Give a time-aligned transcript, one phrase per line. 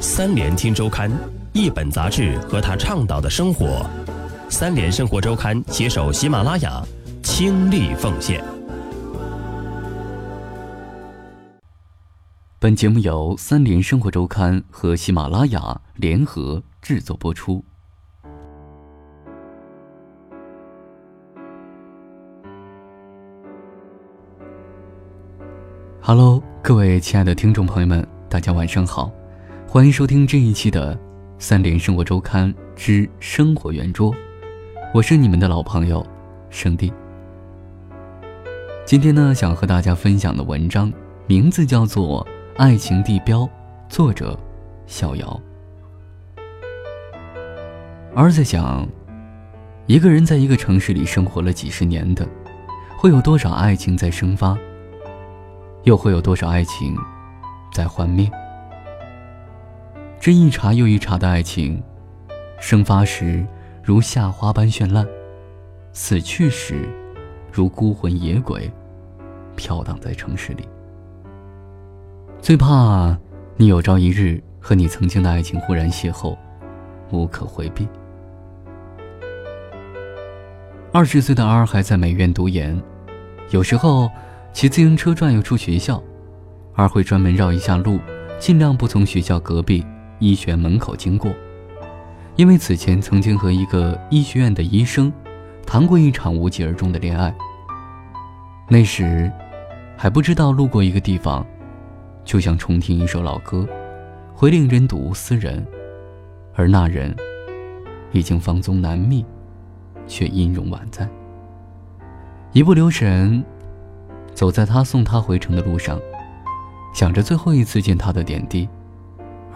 [0.00, 1.10] 三联听周刊，
[1.54, 3.88] 一本杂志和他倡导的生活。
[4.50, 6.82] 三联生活周刊携手喜马拉雅，
[7.22, 8.44] 倾力奉献。
[12.58, 17.64] 本节目由三联生活周刊和喜马拉雅联合制作播出。
[26.02, 29.10] Hello，各位亲爱的听众朋友们，大家晚上好，
[29.68, 30.94] 欢迎收听这一期的
[31.40, 34.12] 《三联生活周刊之生活圆桌》，
[34.94, 36.06] 我是你们的老朋友
[36.50, 36.90] 圣地。
[38.84, 40.90] 今天呢，想和大家分享的文章
[41.26, 42.24] 名字叫做
[42.56, 43.40] 《爱情地标》，
[43.88, 44.38] 作者
[44.86, 45.40] 逍遥。
[48.14, 48.86] 儿子想，
[49.86, 52.26] 一个人在一个城市里生活了几十年的，
[52.96, 54.56] 会有多少爱情在生发？
[55.82, 56.96] 又会有多少爱情
[57.74, 58.30] 在幻灭？
[60.26, 61.80] 这一茬又一茬的爱情，
[62.58, 63.46] 生发时
[63.80, 65.06] 如夏花般绚烂，
[65.92, 66.88] 死去时
[67.52, 68.68] 如孤魂野鬼，
[69.54, 70.68] 飘荡在城市里。
[72.40, 73.16] 最怕
[73.54, 76.36] 你有朝一日和你曾经的爱情忽然邂逅，
[77.12, 77.86] 无可回避。
[80.90, 82.82] 二十岁的 R 还在美院读研，
[83.50, 84.10] 有时候。
[84.52, 86.02] 骑自行车转悠出学校
[86.74, 88.00] ，，R 会专门绕一下路，
[88.40, 89.86] 尽量不从学校隔壁
[90.18, 91.32] 医学院门口经过，
[92.36, 95.12] 因为此前曾经和一个医学院的医生
[95.66, 97.34] 谈过一场无疾而终的恋爱。
[98.68, 99.30] 那时
[99.96, 101.46] 还不知道路过一个地方，
[102.24, 103.66] 就像重听一首老歌，
[104.34, 105.64] 会令人睹物思人，
[106.54, 107.14] 而那人
[108.12, 109.24] 已经芳踪难觅，
[110.06, 111.08] 却音容宛在，
[112.52, 113.44] 一不留神。
[114.34, 115.98] 走在他送他回城的路上，
[116.92, 118.68] 想着最后一次见他的点滴，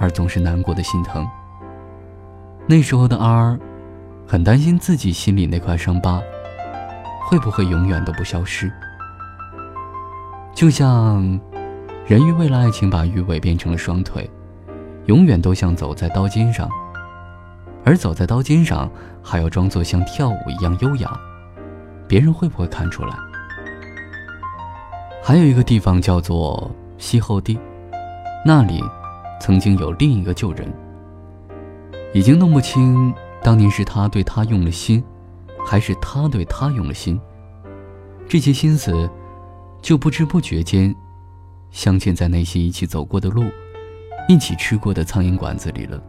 [0.01, 1.25] 而总是难过的心疼。
[2.67, 3.59] 那时候的 R，
[4.27, 6.21] 很担心自己心里那块伤疤，
[7.29, 8.73] 会不会永远都不消失？
[10.55, 11.39] 就像
[12.07, 14.29] 人鱼为了爱情把鱼尾变成了双腿，
[15.07, 16.69] 永远都像走在刀尖上，
[17.85, 18.91] 而走在刀尖上
[19.23, 21.11] 还要装作像跳舞一样优雅，
[22.09, 23.15] 别人会不会看出来？
[25.23, 27.59] 还有一个地方叫做西后地，
[28.45, 28.83] 那里
[29.41, 30.73] 曾经有另一个旧人。
[32.13, 33.13] 已经弄不清
[33.43, 35.03] 当年是他对他用了心，
[35.67, 37.19] 还是他对他用了心。
[38.29, 39.09] 这些心思，
[39.81, 40.95] 就不知不觉间，
[41.71, 43.45] 镶嵌在那些一起走过的路，
[44.29, 46.01] 一起吃过的苍蝇馆子里了。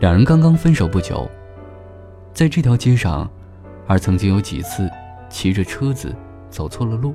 [0.00, 1.30] 两人刚刚分手不久，
[2.32, 3.30] 在这条街上，
[3.86, 4.90] 而曾经有几次
[5.30, 6.14] 骑着车子
[6.50, 7.14] 走错了路。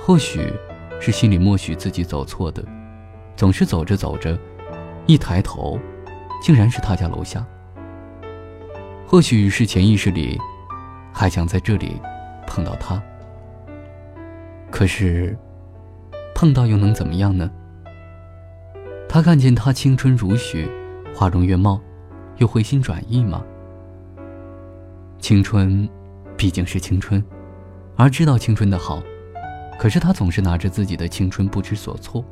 [0.00, 0.52] 或许，
[1.00, 2.64] 是心里默许自己走错的，
[3.38, 4.36] 总是走着走着，
[5.06, 5.78] 一抬头，
[6.42, 7.46] 竟然是他家楼下。
[9.06, 10.36] 或许是潜意识里，
[11.12, 12.02] 还想在这里
[12.48, 13.00] 碰到他。
[14.72, 15.38] 可是，
[16.34, 17.48] 碰到又能怎么样呢？
[19.08, 20.68] 他看见他青春如许，
[21.14, 21.80] 花容月貌，
[22.38, 23.40] 又回心转意吗？
[25.20, 25.88] 青春，
[26.36, 27.24] 毕竟是青春，
[27.94, 29.00] 而知道青春的好。
[29.78, 32.24] 可是他总是拿着自己的青春不知所措，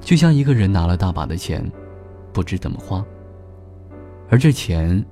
[0.00, 1.64] 就像一个人拿了大把的钱，
[2.32, 3.04] 不知怎么花。
[4.28, 5.04] 而这钱，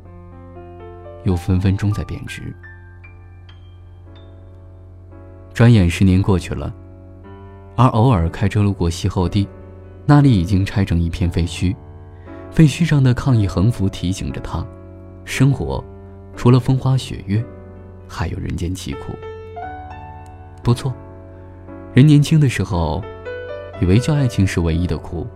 [1.25, 2.55] 又分分钟在贬值。
[5.53, 6.73] 转眼十年过去了，
[7.77, 9.47] 而偶尔开车路过西后地，
[10.07, 11.75] 那里已经拆成一片废墟，
[12.51, 14.65] 废墟上的抗议横幅提醒着他：
[15.25, 15.85] 生活，
[16.37, 17.45] 除了风花雪月，
[18.09, 19.13] 还有人间疾苦。
[20.63, 20.95] 不错。
[21.93, 23.03] 人年轻的时候，
[23.81, 25.27] 以为叫爱情是唯一的苦，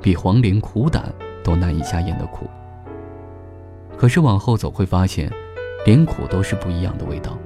[0.00, 1.12] 比黄连苦胆
[1.44, 2.48] 都难以下咽的苦。
[3.96, 5.30] 可是往后走会发现，
[5.84, 7.38] 连苦都是不一样的味道。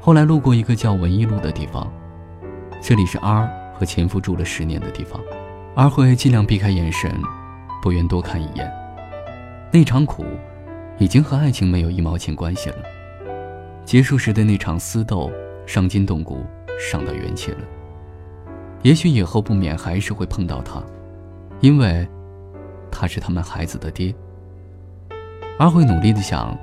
[0.00, 1.90] 后来路过一个叫文艺路的地方，
[2.82, 5.20] 这里是 R 和前夫住了十年的地方
[5.74, 7.10] ，R 会尽量避开眼神，
[7.82, 8.70] 不愿多看一眼。
[9.72, 10.24] 那场苦，
[10.98, 12.76] 已经和爱情没有一毛钱关系了。
[13.84, 15.32] 结束时的那场私斗，
[15.66, 16.44] 伤筋动骨。
[16.76, 17.58] 伤到元气了。
[18.84, 20.82] 也许以后不免还是会碰到他，
[21.60, 22.06] 因为
[22.90, 24.14] 他是他们孩子的爹。
[25.58, 26.54] 阿慧努力的想，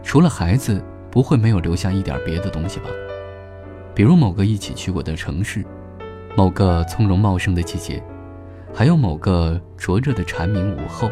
[0.00, 0.80] 除了孩子，
[1.10, 2.86] 不会没有留下一点别的东西吧？
[3.96, 5.64] 比如某个一起去过的城市，
[6.36, 8.00] 某个葱茏茂盛的季节，
[8.72, 11.10] 还有某个灼热的蝉鸣午后，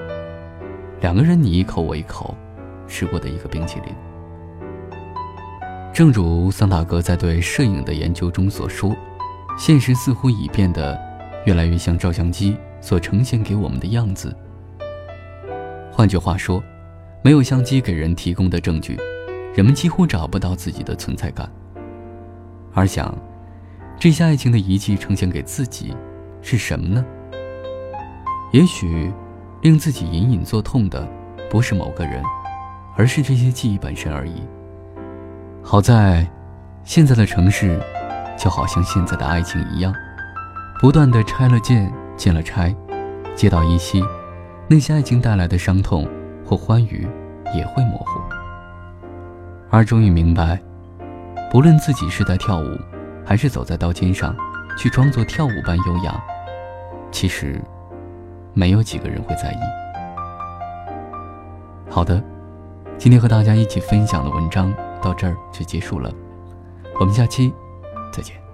[1.01, 2.33] 两个人你一口我一口
[2.87, 3.93] 吃过的一个冰淇淋。
[5.93, 8.95] 正如桑塔格在对摄影的研究中所说，
[9.59, 10.97] 现实似乎已变得
[11.45, 14.35] 越来越像照相机所呈现给我们的样子。
[15.91, 16.63] 换句话说，
[17.23, 18.97] 没有相机给人提供的证据，
[19.53, 21.51] 人们几乎找不到自己的存在感。
[22.73, 23.13] 而想，
[23.99, 25.93] 这些爱情的遗迹呈现给自己，
[26.41, 27.05] 是什么呢？
[28.53, 29.13] 也许，
[29.63, 31.07] 令自己隐隐作痛的，
[31.51, 32.23] 不是某个人，
[32.97, 34.41] 而是这些记忆本身而已。
[35.65, 36.25] 好在，
[36.85, 37.81] 现在的城市，
[38.39, 39.93] 就好像现在的爱情一样，
[40.81, 42.75] 不断的拆了建，建了拆，
[43.35, 44.03] 街道依稀，
[44.69, 46.09] 那些爱情带来的伤痛
[46.45, 47.09] 或欢愉，
[47.55, 48.21] 也会模糊。
[49.71, 50.59] 而终于明白。
[51.51, 52.79] 不论自己是在跳舞，
[53.25, 54.37] 还是走在刀尖上，
[54.77, 56.23] 去装作跳舞般优雅，
[57.11, 57.59] 其实，
[58.53, 59.59] 没有几个人会在意。
[61.91, 62.23] 好的，
[62.99, 66.13] 今天和大家一起分享的文章到这儿就结束了，
[67.01, 67.51] 我们下期
[68.11, 68.48] 再见。